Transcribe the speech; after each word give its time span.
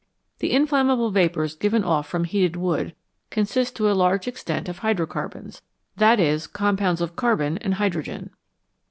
The 0.39 0.51
inflammable 0.51 1.11
vapours 1.11 1.53
given 1.53 1.83
off 1.83 2.07
from 2.07 2.23
heated 2.23 2.55
wood 2.55 2.95
consist 3.29 3.75
to 3.75 3.91
a 3.91 3.93
large 3.93 4.27
extent 4.27 4.67
of 4.67 4.79
hydrocarbons 4.79 5.61
that 5.95 6.19
is, 6.19 6.47
compounds 6.47 7.01
of 7.01 7.15
carbon 7.15 7.59
and 7.59 7.75
hydrogen. 7.75 8.31